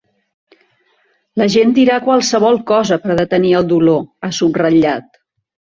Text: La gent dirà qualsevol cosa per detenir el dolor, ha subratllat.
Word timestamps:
La 1.41 1.47
gent 1.57 1.75
dirà 1.79 1.99
qualsevol 2.07 2.59
cosa 2.75 3.01
per 3.05 3.21
detenir 3.23 3.55
el 3.61 3.73
dolor, 3.77 4.05
ha 4.31 4.35
subratllat. 4.41 5.25